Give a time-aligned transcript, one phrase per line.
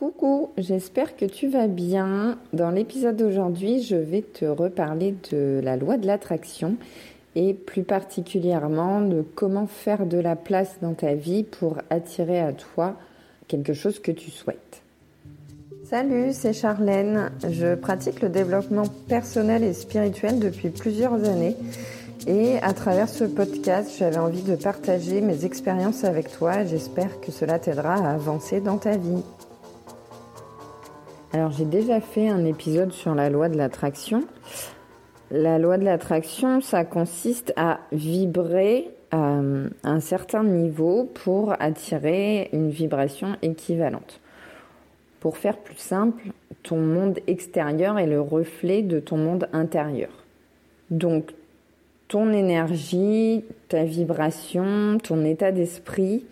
[0.00, 2.38] Coucou, j'espère que tu vas bien.
[2.54, 6.76] Dans l'épisode d'aujourd'hui, je vais te reparler de la loi de l'attraction
[7.36, 12.54] et plus particulièrement de comment faire de la place dans ta vie pour attirer à
[12.54, 12.96] toi
[13.46, 14.80] quelque chose que tu souhaites.
[15.84, 17.30] Salut, c'est Charlène.
[17.50, 21.56] Je pratique le développement personnel et spirituel depuis plusieurs années
[22.26, 26.64] et à travers ce podcast, j'avais envie de partager mes expériences avec toi.
[26.64, 29.22] J'espère que cela t'aidera à avancer dans ta vie.
[31.32, 34.24] Alors j'ai déjà fait un épisode sur la loi de l'attraction.
[35.30, 42.50] La loi de l'attraction, ça consiste à vibrer euh, à un certain niveau pour attirer
[42.52, 44.20] une vibration équivalente.
[45.20, 46.32] Pour faire plus simple,
[46.64, 50.10] ton monde extérieur est le reflet de ton monde intérieur.
[50.90, 51.32] Donc
[52.08, 56.24] ton énergie, ta vibration, ton état d'esprit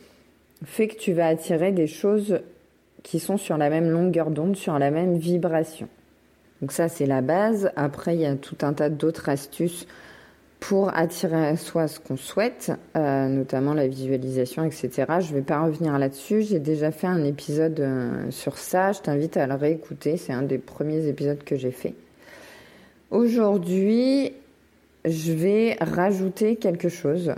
[0.65, 2.41] fait que tu vas attirer des choses
[3.09, 5.89] qui sont sur la même longueur d'onde, sur la même vibration.
[6.61, 7.71] Donc ça, c'est la base.
[7.75, 9.87] Après, il y a tout un tas d'autres astuces
[10.61, 14.91] pour attirer à soi ce qu'on souhaite, euh, notamment la visualisation, etc.
[15.21, 16.43] Je ne vais pas revenir là-dessus.
[16.43, 18.93] J'ai déjà fait un épisode euh, sur ça.
[18.93, 20.19] Je t'invite à le réécouter.
[20.19, 21.95] C'est un des premiers épisodes que j'ai fait.
[23.11, 24.35] Aujourd'hui,
[25.07, 27.33] je vais rajouter quelque chose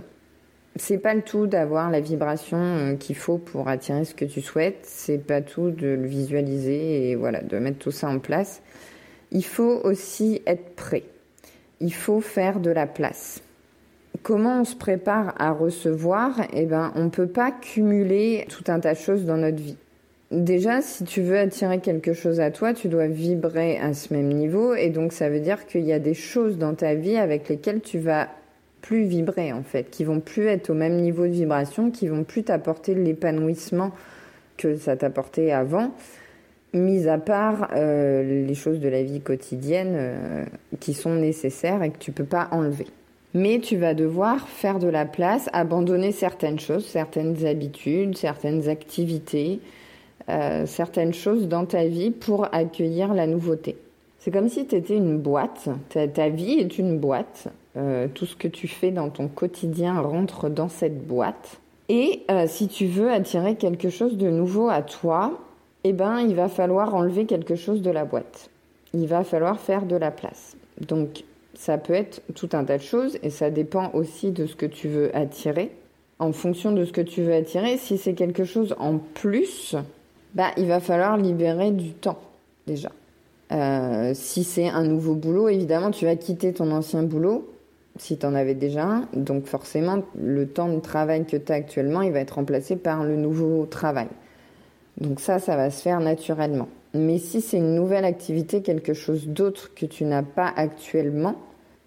[0.77, 4.41] c'est pas le tout d'avoir la vibration euh, qu'il faut pour attirer ce que tu
[4.41, 4.79] souhaites.
[4.83, 8.61] C'est pas tout de le visualiser et voilà, de mettre tout ça en place.
[9.31, 11.03] Il faut aussi être prêt.
[11.79, 13.41] Il faut faire de la place.
[14.23, 16.41] Comment on se prépare à recevoir?
[16.53, 19.77] Eh ben, on peut pas cumuler tout un tas de choses dans notre vie.
[20.31, 24.29] Déjà, si tu veux attirer quelque chose à toi, tu dois vibrer à ce même
[24.29, 27.49] niveau et donc ça veut dire qu'il y a des choses dans ta vie avec
[27.49, 28.29] lesquelles tu vas
[28.81, 32.23] plus vibrer en fait, qui vont plus être au même niveau de vibration, qui vont
[32.23, 33.91] plus t'apporter l'épanouissement
[34.57, 35.91] que ça t'apportait avant,
[36.73, 40.45] mis à part euh, les choses de la vie quotidienne euh,
[40.79, 42.87] qui sont nécessaires et que tu peux pas enlever.
[43.33, 49.61] Mais tu vas devoir faire de la place, abandonner certaines choses, certaines habitudes, certaines activités,
[50.29, 53.77] euh, certaines choses dans ta vie pour accueillir la nouveauté.
[54.19, 58.35] C'est comme si tu étais une boîte, ta vie est une boîte euh, tout ce
[58.35, 61.59] que tu fais dans ton quotidien rentre dans cette boîte.
[61.89, 65.39] Et euh, si tu veux attirer quelque chose de nouveau à toi,
[65.83, 68.49] eh ben, il va falloir enlever quelque chose de la boîte.
[68.93, 70.55] Il va falloir faire de la place.
[70.79, 71.23] Donc,
[71.53, 74.65] ça peut être tout un tas de choses et ça dépend aussi de ce que
[74.65, 75.71] tu veux attirer.
[76.19, 79.75] En fonction de ce que tu veux attirer, si c'est quelque chose en plus,
[80.35, 82.19] bah, il va falloir libérer du temps
[82.67, 82.91] déjà.
[83.51, 87.49] Euh, si c'est un nouveau boulot, évidemment, tu vas quitter ton ancien boulot
[87.97, 89.07] si tu en avais déjà un.
[89.13, 93.03] Donc forcément, le temps de travail que tu as actuellement, il va être remplacé par
[93.03, 94.07] le nouveau travail.
[94.99, 96.67] Donc ça, ça va se faire naturellement.
[96.93, 101.35] Mais si c'est une nouvelle activité, quelque chose d'autre que tu n'as pas actuellement,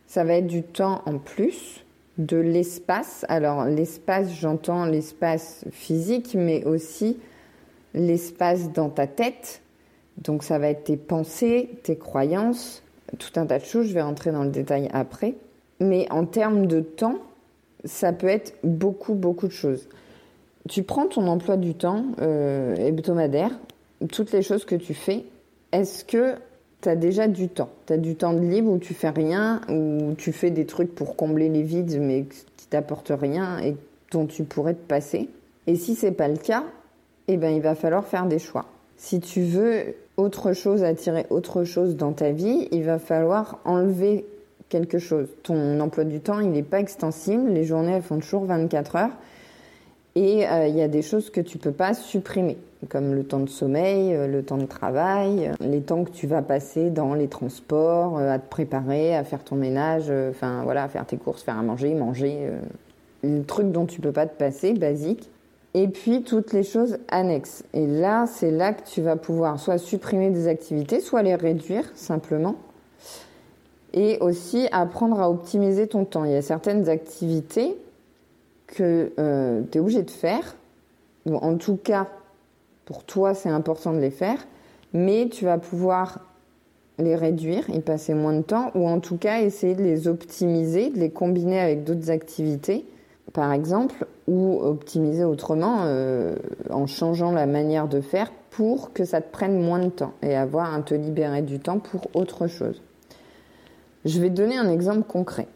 [0.07, 1.85] ça va être du temps en plus,
[2.19, 3.25] de l'espace.
[3.29, 7.19] Alors l'espace, j'entends l'espace physique, mais aussi
[7.93, 9.61] l'espace dans ta tête.
[10.19, 12.83] Donc ça va être tes pensées, tes croyances,
[13.19, 13.89] tout un tas de choses.
[13.89, 15.35] Je vais rentrer dans le détail après.
[15.81, 17.19] Mais en termes de temps,
[17.85, 19.89] ça peut être beaucoup, beaucoup de choses.
[20.69, 23.51] Tu prends ton emploi du temps euh, hebdomadaire,
[24.11, 25.25] toutes les choses que tu fais,
[25.73, 26.35] est-ce que
[26.81, 27.71] tu as déjà du temps?
[27.87, 30.95] Tu as du temps de libre où tu fais rien, où tu fais des trucs
[30.95, 32.25] pour combler les vides mais
[32.57, 33.77] qui t'apportent rien et
[34.11, 35.29] dont tu pourrais te passer?
[35.67, 36.65] Et si c'est pas le cas,
[37.29, 38.67] eh ben il va falloir faire des choix.
[38.97, 44.25] Si tu veux autre chose, attirer autre chose dans ta vie, il va falloir enlever
[44.69, 45.29] quelque chose.
[45.43, 47.51] Ton emploi du temps, il n'est pas extensible.
[47.51, 49.17] Les journées, elles font toujours 24 heures.
[50.17, 52.57] Et euh, il y a des choses que tu peux pas supprimer,
[52.89, 56.29] comme le temps de sommeil, euh, le temps de travail, euh, les temps que tu
[56.29, 60.89] vas passer dans les transports, à te préparer, à faire ton ménage, enfin voilà, à
[60.89, 62.49] faire tes courses, faire à manger, manger,
[63.25, 65.31] le truc dont tu peux pas te passer, basique.
[65.77, 67.65] Et puis toutes les choses annexes.
[67.73, 71.91] Et là, c'est là que tu vas pouvoir soit supprimer des activités, soit les réduire
[71.97, 72.55] simplement
[73.95, 76.25] et aussi apprendre à optimiser ton temps.
[76.25, 77.77] Il y a certaines activités
[78.67, 80.57] que euh, tu es obligé de faire.
[81.31, 82.09] en tout cas,
[82.85, 84.47] pour toi, c'est important de les faire,
[84.93, 86.19] mais tu vas pouvoir
[86.99, 90.91] les réduire, y passer moins de temps, ou en tout cas essayer de les optimiser,
[90.91, 92.85] de les combiner avec d'autres activités,
[93.33, 96.37] par exemple, ou optimiser autrement euh,
[96.71, 100.35] en changeant la manière de faire pour que ça te prenne moins de temps et
[100.37, 102.81] avoir à te libérer du temps pour autre chose.
[104.05, 105.49] Je vais te donner un exemple concret.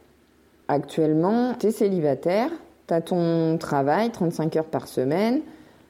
[0.69, 2.51] Actuellement, tu es célibataire,
[2.87, 5.41] tu as ton travail, 35 heures par semaine,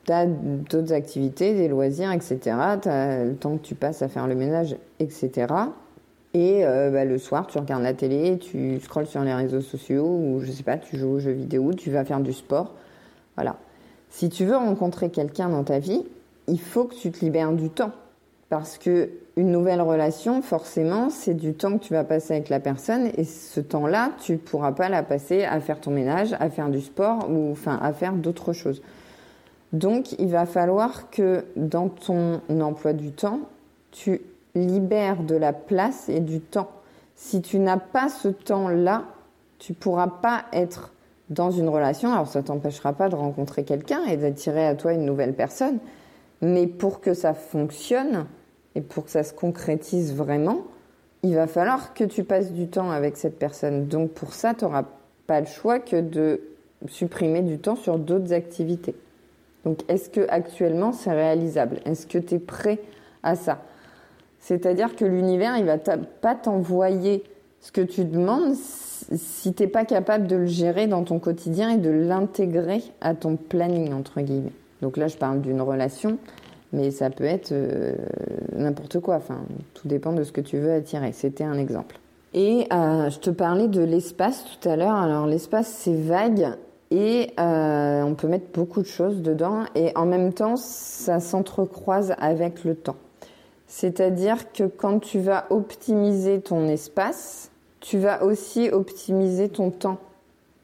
[0.04, 2.38] tu as d'autres activités, des loisirs, etc.
[2.82, 5.46] Tu as le temps que tu passes à faire le ménage, etc.
[6.34, 10.06] Et euh, bah, le soir, tu regardes la télé, tu scrolles sur les réseaux sociaux,
[10.06, 12.74] ou je sais pas, tu joues aux jeux vidéo, tu vas faire du sport.
[13.36, 13.56] Voilà.
[14.10, 16.04] Si tu veux rencontrer quelqu'un dans ta vie,
[16.48, 17.92] il faut que tu te libères du temps.
[18.48, 22.58] Parce que une nouvelle relation, forcément, c'est du temps que tu vas passer avec la
[22.58, 26.50] personne et ce temps-là, tu ne pourras pas la passer à faire ton ménage, à
[26.50, 28.82] faire du sport ou enfin à faire d'autres choses.
[29.72, 33.38] Donc, il va falloir que dans ton emploi du temps,
[33.92, 34.22] tu
[34.56, 36.70] libères de la place et du temps.
[37.14, 39.04] Si tu n'as pas ce temps-là,
[39.60, 40.92] tu pourras pas être
[41.30, 42.12] dans une relation.
[42.12, 45.78] Alors, ça t'empêchera pas de rencontrer quelqu'un et d'attirer à toi une nouvelle personne.
[46.42, 48.26] Mais pour que ça fonctionne
[48.78, 50.60] et pour que ça se concrétise vraiment,
[51.24, 53.88] il va falloir que tu passes du temps avec cette personne.
[53.88, 54.84] Donc, pour ça, tu n'auras
[55.26, 56.40] pas le choix que de
[56.86, 58.94] supprimer du temps sur d'autres activités.
[59.64, 61.80] Donc, est-ce que actuellement c'est réalisable?
[61.86, 62.78] Est-ce que tu es prêt
[63.24, 63.58] à ça?
[64.38, 67.24] C'est-à-dire que l'univers, il va pas t'envoyer
[67.60, 71.70] ce que tu demandes si tu n'es pas capable de le gérer dans ton quotidien
[71.70, 74.52] et de l'intégrer à ton planning, entre guillemets.
[74.82, 76.16] Donc là, je parle d'une relation,
[76.72, 77.94] mais ça peut être euh,
[78.54, 79.16] n'importe quoi.
[79.16, 79.40] Enfin,
[79.74, 81.12] tout dépend de ce que tu veux attirer.
[81.12, 81.98] C'était un exemple.
[82.34, 84.94] Et euh, je te parlais de l'espace tout à l'heure.
[84.94, 86.50] Alors l'espace, c'est vague
[86.90, 92.14] et euh, on peut mettre beaucoup de choses dedans et en même temps ça s'entrecroise
[92.18, 92.96] avec le temps.
[93.66, 97.50] C'est-à-dire que quand tu vas optimiser ton espace,
[97.80, 99.98] tu vas aussi optimiser ton temps.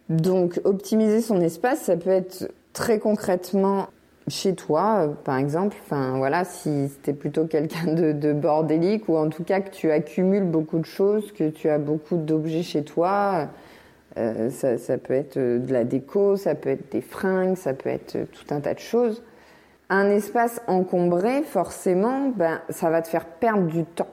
[0.09, 3.89] Donc optimiser son espace, ça peut être très concrètement
[4.29, 5.77] chez toi, euh, par exemple.
[5.85, 9.71] Enfin voilà, si tu es plutôt quelqu'un de, de, bordélique ou en tout cas que
[9.71, 13.49] tu accumules beaucoup de choses, que tu as beaucoup d'objets chez toi,
[14.17, 17.75] euh, ça, ça, peut être euh, de la déco, ça peut être des fringues, ça
[17.75, 19.23] peut être tout un tas de choses.
[19.91, 24.09] Un espace encombré, forcément, ben, ça va te faire perdre du temps.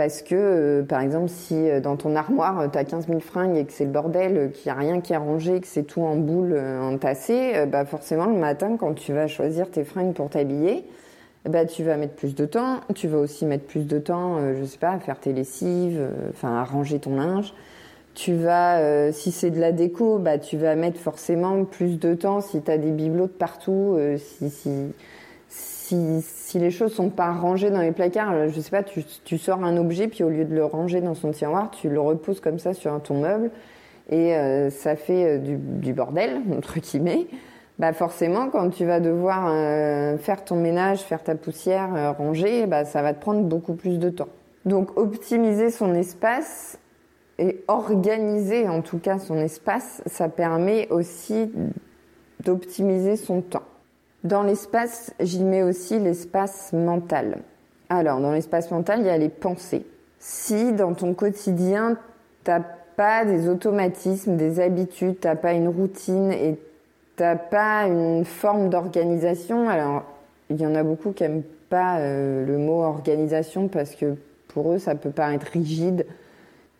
[0.00, 3.72] Parce que, par exemple, si dans ton armoire, tu as 15 000 fringues et que
[3.72, 6.58] c'est le bordel, qu'il n'y a rien qui est rangé, que c'est tout en boule,
[6.58, 10.84] entassé, ben forcément, le matin, quand tu vas choisir tes fringues pour t'habiller,
[11.44, 12.80] ben, tu vas mettre plus de temps.
[12.94, 16.00] Tu vas aussi mettre plus de temps, je sais pas, à faire tes lessives,
[16.30, 17.52] enfin, à ranger ton linge.
[18.14, 22.14] Tu vas, euh, si c'est de la déco, bah, tu vas mettre forcément plus de
[22.14, 24.70] temps si tu as des bibelots de partout, euh, si, si,
[26.22, 28.32] si, les choses sont pas rangées dans les placards.
[28.32, 31.14] Euh, je sais pas, tu, sors un objet, puis au lieu de le ranger dans
[31.14, 33.50] son tiroir, tu le reposes comme ça sur ton meuble,
[34.10, 34.34] et
[34.70, 37.26] ça fait du, du, bordel, entre guillemets.
[37.78, 43.02] Bah forcément, quand tu vas devoir faire ton ménage, faire ta poussière, ranger, bah, ça
[43.02, 44.28] va te prendre beaucoup plus de temps.
[44.66, 46.78] Donc optimiser son espace,
[47.40, 51.50] et organiser en tout cas son espace, ça permet aussi
[52.44, 53.64] d'optimiser son temps.
[54.24, 57.38] Dans l'espace, j'y mets aussi l'espace mental.
[57.88, 59.86] Alors, dans l'espace mental, il y a les pensées.
[60.18, 61.96] Si dans ton quotidien,
[62.44, 62.60] t'as
[62.96, 66.58] pas des automatismes, des habitudes, t'as pas une routine et
[67.16, 70.04] t'as pas une forme d'organisation, alors
[70.50, 74.16] il y en a beaucoup qui aiment pas euh, le mot organisation parce que
[74.48, 76.04] pour eux, ça peut paraître rigide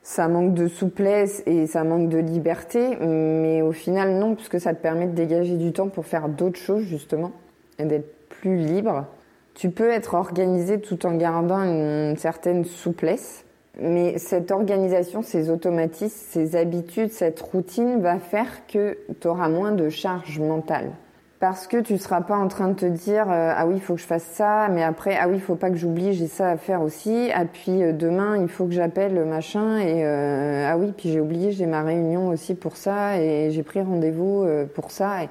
[0.02, 4.74] ça manque de souplesse et ça manque de liberté, mais au final non, puisque ça
[4.74, 7.32] te permet de dégager du temps pour faire d'autres choses justement
[7.78, 9.06] et d'être plus libre.
[9.54, 13.44] Tu peux être organisé tout en gardant une certaine souplesse,
[13.78, 19.72] mais cette organisation, ces automatismes, ces habitudes, cette routine va faire que tu auras moins
[19.72, 20.92] de charge mentale
[21.40, 23.94] parce que tu seras pas en train de te dire euh, ah oui il faut
[23.94, 26.50] que je fasse ça mais après ah oui il faut pas que j'oublie j'ai ça
[26.50, 27.28] à faire aussi.
[27.28, 31.10] Et puis euh, demain il faut que j'appelle le machin et euh, ah oui puis
[31.10, 35.28] j'ai oublié j'ai ma réunion aussi pour ça et j'ai pris rendez-vous pour ça et,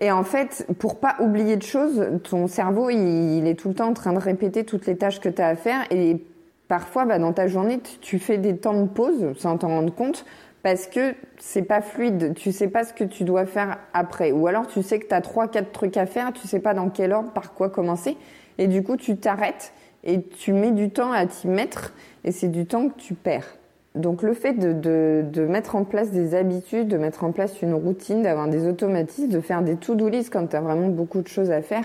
[0.00, 3.74] et, en fait pour pas oublier de choses ton cerveau il, il, est tout le
[3.74, 6.22] temps en train de répéter toutes les tâches que tu as à faire et
[6.68, 10.26] parfois bah, dans ta journée tu fais des temps de pause sans t'en rendre compte
[10.66, 14.32] parce que c'est pas fluide, tu sais pas ce que tu dois faire après.
[14.32, 16.74] Ou alors tu sais que tu as trois, quatre trucs à faire, tu sais pas
[16.74, 18.16] dans quel ordre, par quoi commencer.
[18.58, 21.92] Et du coup, tu t'arrêtes et tu mets du temps à t'y mettre
[22.24, 23.46] et c'est du temps que tu perds.
[23.94, 27.62] Donc le fait de, de, de, mettre en place des habitudes, de mettre en place
[27.62, 31.22] une routine, d'avoir des automatismes, de faire des to-do list quand tu as vraiment beaucoup
[31.22, 31.84] de choses à faire,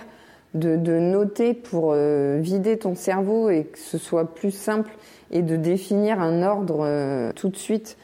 [0.55, 4.89] de, de noter pour euh, vider ton cerveau et que ce soit plus simple
[5.29, 7.95] et de définir un ordre euh, tout de suite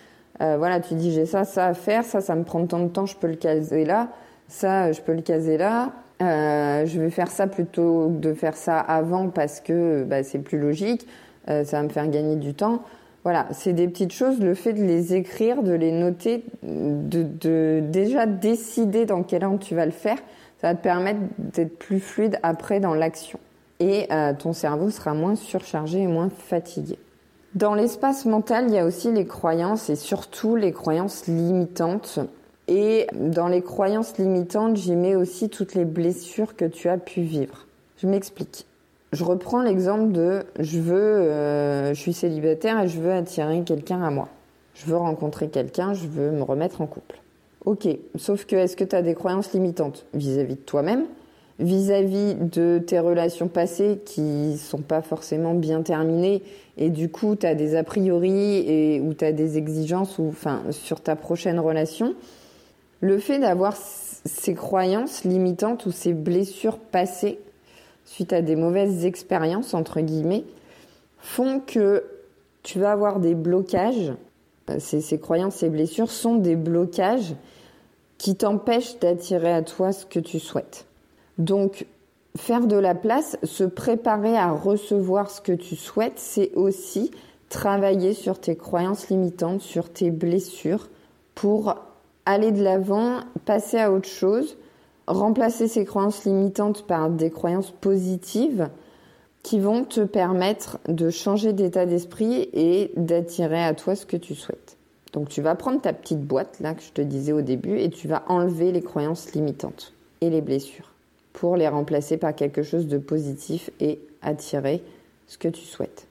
[0.42, 2.90] euh, voilà, tu dis j'ai ça, ça à faire, ça, ça me prend tant de
[2.90, 4.10] temps, je peux le caser là,
[4.48, 5.92] ça, je peux le caser là.
[6.20, 10.40] Euh, je vais faire ça plutôt que de faire ça avant parce que bah, c'est
[10.40, 11.08] plus logique,
[11.48, 12.82] euh, ça va me faire gagner du temps.
[13.24, 14.40] Voilà, c'est des petites choses.
[14.40, 19.60] Le fait de les écrire, de les noter, de, de déjà décider dans quel ordre
[19.60, 20.18] tu vas le faire,
[20.62, 23.38] Ça va te permettre d'être plus fluide après dans l'action.
[23.80, 26.98] Et euh, ton cerveau sera moins surchargé et moins fatigué.
[27.56, 32.20] Dans l'espace mental, il y a aussi les croyances et surtout les croyances limitantes.
[32.68, 37.22] Et dans les croyances limitantes, j'y mets aussi toutes les blessures que tu as pu
[37.22, 37.66] vivre.
[37.98, 38.66] Je m'explique.
[39.14, 44.04] Je reprends l'exemple de je veux, euh, je suis célibataire et je veux attirer quelqu'un
[44.04, 44.28] à moi.
[44.74, 47.20] Je veux rencontrer quelqu'un, je veux me remettre en couple.
[47.66, 51.06] Ok, sauf que est-ce que tu as des croyances limitantes vis-à-vis de toi-même,
[51.60, 56.44] vis-à-vis de tes relations passées qui sont pas forcément bien terminées
[56.78, 60.28] et du coup tu as des a priori et ou tu as des exigences ou
[60.30, 62.14] enfin sur ta prochaine relation.
[63.02, 67.40] Le fait d'avoir ces croyances limitantes ou ces blessures passées
[68.06, 70.46] suite à des mauvaises expériences entre guillemets
[71.20, 72.04] font que
[72.64, 74.14] tu vas avoir des blocages.
[74.80, 77.34] Ces, ces croyances, ces blessures sont des blocages
[78.18, 80.87] qui t'empêchent d'attirer à toi ce que tu souhaites.
[81.38, 81.86] Donc,
[82.36, 87.12] faire de la place, se préparer à recevoir ce que tu souhaites, c'est aussi
[87.50, 90.90] travailler sur tes croyances limitantes, sur tes blessures,
[91.36, 91.76] pour
[92.26, 94.58] aller de l'avant, passer à autre chose,
[95.08, 98.70] remplacer ces croyances limitantes par des croyances positives
[99.44, 104.36] qui vont te permettre de changer d'état d'esprit et d'attirer à toi ce que tu
[104.36, 104.78] souhaites.
[105.14, 107.90] Donc tu vas prendre ta petite boîte là que je te disais au début et
[107.90, 110.92] tu vas enlever les croyances limitantes et les blessures
[111.38, 114.84] pour les remplacer par quelque chose de positif et attirer
[115.28, 116.08] ce que tu souhaites.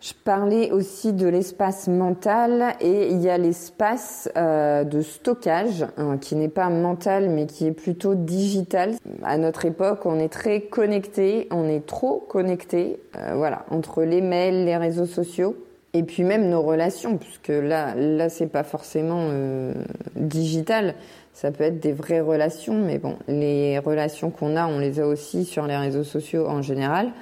[0.00, 6.18] Je parlais aussi de l'espace mental et il y a l'espace euh, de stockage hein,
[6.18, 8.94] qui n'est pas mental mais qui est plutôt digital.
[9.22, 14.20] À notre époque, on est très connecté, on est trop connecté, euh, voilà, entre les
[14.20, 15.54] mails, les réseaux sociaux
[15.94, 19.72] et puis même nos relations, puisque là, là, c'est pas forcément euh,
[20.16, 20.94] digital.
[21.40, 25.06] Ça peut être des vraies relations, mais bon, les relations qu'on a, on les a
[25.06, 27.12] aussi sur les réseaux sociaux en général.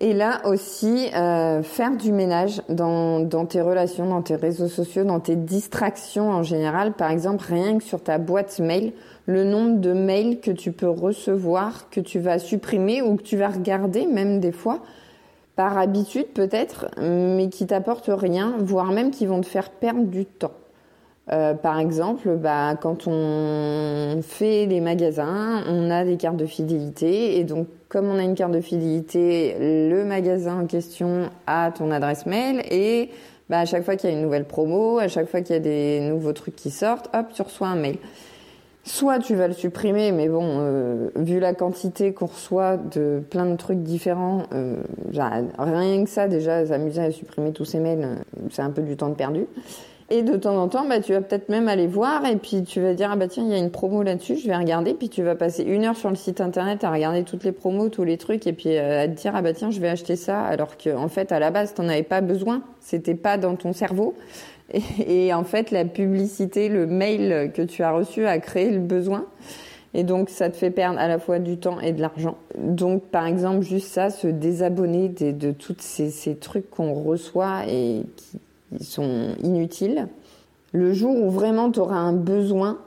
[0.00, 5.04] Et là aussi, euh, faire du ménage dans, dans tes relations, dans tes réseaux sociaux,
[5.04, 6.94] dans tes distractions en général.
[6.94, 8.94] Par exemple, rien que sur ta boîte mail,
[9.26, 13.36] le nombre de mails que tu peux recevoir, que tu vas supprimer ou que tu
[13.36, 14.78] vas regarder même des fois,
[15.56, 20.24] par habitude peut-être, mais qui t'apportent rien, voire même qui vont te faire perdre du
[20.24, 20.52] temps.
[21.32, 27.38] Euh, par exemple, bah, quand on fait des magasins, on a des cartes de fidélité
[27.38, 31.90] et donc comme on a une carte de fidélité, le magasin en question a ton
[31.90, 33.10] adresse mail et
[33.48, 35.58] bah, à chaque fois qu'il y a une nouvelle promo, à chaque fois qu'il y
[35.58, 37.98] a des nouveaux trucs qui sortent, hop, tu reçois un mail.
[38.84, 43.46] Soit tu vas le supprimer, mais bon, euh, vu la quantité qu'on reçoit de plein
[43.46, 44.76] de trucs différents, euh,
[45.58, 48.18] rien que ça déjà, s'amuser à supprimer tous ces mails,
[48.50, 49.46] c'est un peu du temps de perdu.
[50.08, 52.80] Et de temps en temps, bah, tu vas peut-être même aller voir et puis tu
[52.80, 54.94] vas dire, ah bah tiens, il y a une promo là-dessus, je vais regarder.
[54.94, 57.88] Puis tu vas passer une heure sur le site internet à regarder toutes les promos,
[57.88, 60.14] tous les trucs et puis euh, à te dire, ah bah tiens, je vais acheter
[60.14, 60.42] ça.
[60.42, 62.62] Alors qu'en en fait, à la base, t'en avais pas besoin.
[62.80, 64.14] C'était pas dans ton cerveau.
[64.72, 68.80] Et, et, en fait, la publicité, le mail que tu as reçu a créé le
[68.80, 69.26] besoin.
[69.94, 72.36] Et donc, ça te fait perdre à la fois du temps et de l'argent.
[72.58, 77.62] Donc, par exemple, juste ça, se désabonner de, de tous ces, ces trucs qu'on reçoit
[77.68, 78.38] et qui,
[78.72, 80.08] ils sont inutiles.
[80.72, 82.78] Le jour où vraiment tu auras un besoin,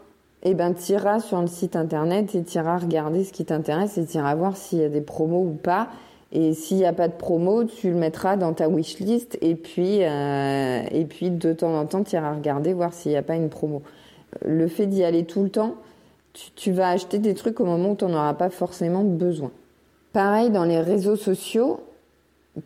[0.44, 3.98] eh ben, tu iras sur le site internet et tu iras regarder ce qui t'intéresse
[3.98, 5.90] et tu iras voir s'il y a des promos ou pas.
[6.32, 10.04] Et s'il n'y a pas de promo, tu le mettras dans ta wishlist et puis,
[10.04, 13.36] euh, et puis de temps en temps, tu iras regarder voir s'il n'y a pas
[13.36, 13.82] une promo.
[14.46, 15.76] Le fait d'y aller tout le temps,
[16.34, 19.50] tu, tu, vas acheter des trucs au moment où tu n'en auras pas forcément besoin.
[20.14, 21.80] Pareil dans les réseaux sociaux,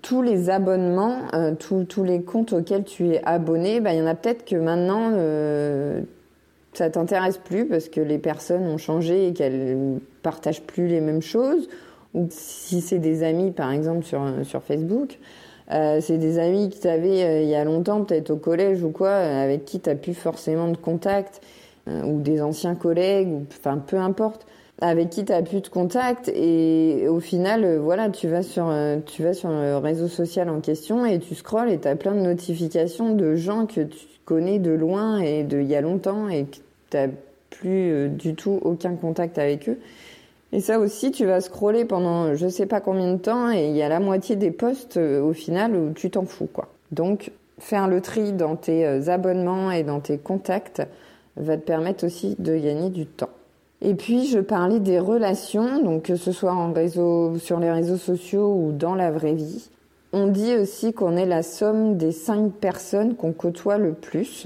[0.02, 4.08] tous les abonnements, euh, tous les comptes auxquels tu es abonné, bah, il y en
[4.08, 6.02] a peut-être que maintenant euh,
[6.74, 11.22] ça t'intéresse plus parce que les personnes ont changé et qu'elles partagent plus les mêmes
[11.22, 11.68] choses.
[12.14, 15.18] Ou si c'est des amis, par exemple sur Facebook,
[15.72, 18.92] euh, c'est des amis que tu avais il y a longtemps, peut-être au collège ou
[18.92, 21.42] quoi, avec qui tu n'as plus forcément de contact,
[21.88, 24.46] ou des anciens collègues, ou enfin peu importe
[24.84, 28.68] avec qui tu as plus de contact et au final euh, voilà tu vas sur
[28.68, 31.96] euh, tu vas sur le réseau social en question et tu scrolles et tu as
[31.96, 36.28] plein de notifications de gens que tu connais de loin et de y a longtemps
[36.28, 36.58] et que
[36.90, 36.98] tu
[37.50, 39.80] plus euh, du tout aucun contact avec eux.
[40.52, 43.78] Et ça aussi tu vas scroller pendant je sais pas combien de temps et il
[43.78, 46.68] y a la moitié des posts au final où tu t'en fous quoi.
[46.92, 50.82] Donc faire le tri dans tes abonnements et dans tes contacts
[51.38, 53.30] va te permettre aussi de gagner du temps.
[53.86, 57.98] Et puis je parlais des relations, donc que ce soit en réseau, sur les réseaux
[57.98, 59.70] sociaux ou dans la vraie vie.
[60.14, 64.46] On dit aussi qu'on est la somme des cinq personnes qu'on côtoie le plus.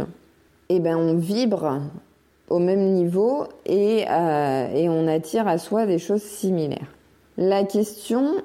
[0.69, 1.81] Et eh ben on vibre
[2.49, 6.93] au même niveau et, euh, et on attire à soi des choses similaires.
[7.37, 8.41] La question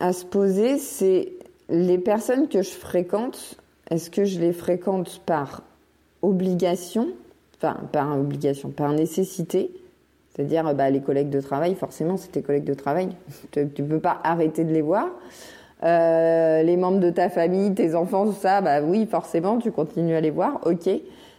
[0.00, 1.32] à se poser, c'est
[1.68, 3.56] les personnes que je fréquente,
[3.90, 5.62] est-ce que je les fréquente par
[6.22, 7.08] obligation,
[7.56, 9.70] enfin par obligation, par nécessité,
[10.34, 13.08] c'est-à-dire bah, les collègues de travail, forcément c'est tes collègues de travail,
[13.52, 15.08] tu ne peux pas arrêter de les voir.
[15.82, 20.14] Euh, les membres de ta famille, tes enfants, tout ça, bah oui, forcément, tu continues
[20.14, 20.88] à les voir, ok.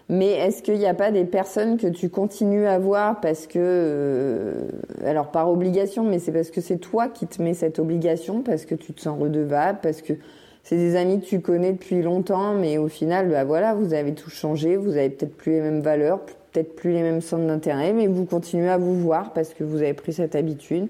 [0.07, 3.57] Mais est-ce qu'il n'y a pas des personnes que tu continues à voir parce que,
[3.57, 4.53] euh,
[5.03, 8.65] alors par obligation, mais c'est parce que c'est toi qui te mets cette obligation, parce
[8.65, 10.13] que tu te sens redevable, parce que
[10.61, 14.13] c'est des amis que tu connais depuis longtemps, mais au final, bah voilà, vous avez
[14.13, 16.19] tout changé, vous avez peut-être plus les mêmes valeurs,
[16.55, 19.77] peut-être plus les mêmes centres d'intérêt, mais vous continuez à vous voir parce que vous
[19.77, 20.87] avez pris cette habitude.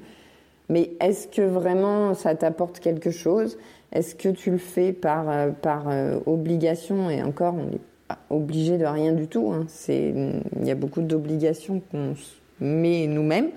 [0.70, 3.58] Mais est-ce que vraiment ça t'apporte quelque chose?
[3.92, 7.10] Est-ce que tu le fais par, euh, par euh, obligation?
[7.10, 9.52] Et encore, on est obligé de rien du tout.
[9.52, 9.66] Hein.
[9.90, 12.14] Il y a beaucoup d'obligations qu'on
[12.60, 13.50] met nous-mêmes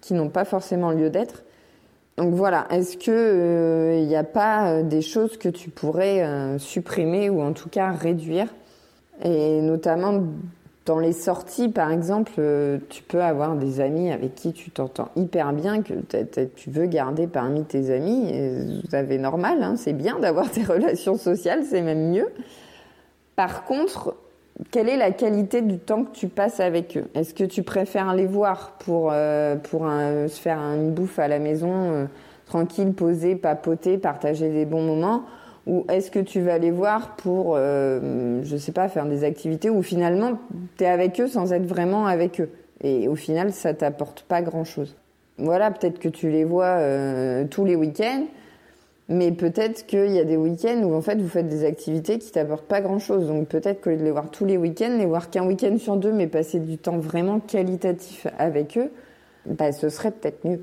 [0.00, 1.44] qui n'ont pas forcément lieu d'être.
[2.16, 7.30] Donc voilà, est-ce que il euh, n'y a pas des choses que tu pourrais supprimer
[7.30, 8.48] ou en tout cas réduire?
[9.24, 10.22] Et notamment
[10.88, 12.32] dans les sorties, par exemple,
[12.88, 15.92] tu peux avoir des amis avec qui tu t'entends hyper bien, que
[16.56, 18.32] tu veux garder parmi tes amis.
[18.88, 22.28] Vous avez normal, hein, c'est bien d'avoir des relations sociales, c'est même mieux.
[23.36, 24.16] Par contre,
[24.70, 27.04] quelle est la qualité du temps que tu passes avec eux?
[27.14, 31.38] Est-ce que tu préfères les voir pour, euh, pour se faire une bouffe à la
[31.38, 32.06] maison, euh,
[32.46, 35.24] tranquille, poser, papoter, partager des bons moments?
[35.68, 39.70] Ou est-ce que tu vas les voir pour, euh, je sais pas, faire des activités
[39.70, 40.38] où finalement
[40.76, 42.50] tu es avec eux sans être vraiment avec eux
[42.82, 44.96] Et au final, ça t'apporte pas grand-chose.
[45.36, 46.80] Voilà, peut-être que tu les vois
[47.50, 48.24] tous les week-ends
[49.08, 52.30] mais peut-être qu'il y a des week-ends où en fait vous faites des activités qui
[52.30, 53.26] t'apportent pas grand-chose.
[53.26, 56.12] Donc peut-être que de les voir tous les week-ends, les voir qu'un week-end sur deux,
[56.12, 58.90] mais passer du temps vraiment qualitatif avec eux,
[59.46, 60.60] bah, ce serait peut-être mieux.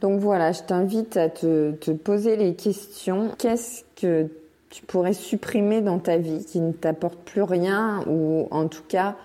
[0.00, 3.30] Donc voilà, je t'invite à te, te poser les questions.
[3.38, 4.28] Qu'est-ce que
[4.70, 9.16] tu pourrais supprimer dans ta vie qui ne t'apporte plus rien ou en tout cas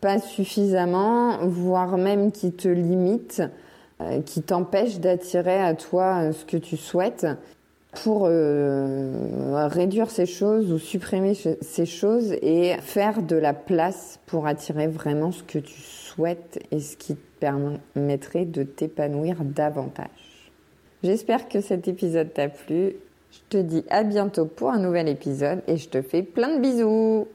[0.00, 3.42] pas suffisamment, voire même qui te limite,
[4.00, 7.26] euh, qui t'empêche d'attirer à toi euh, ce que tu souhaites
[8.04, 14.46] pour euh, réduire ces choses ou supprimer ces choses et faire de la place pour
[14.46, 20.52] attirer vraiment ce que tu souhaites et ce qui te permettrait de t'épanouir davantage.
[21.02, 22.94] J'espère que cet épisode t'a plu.
[23.30, 26.60] Je te dis à bientôt pour un nouvel épisode et je te fais plein de
[26.60, 27.28] bisous.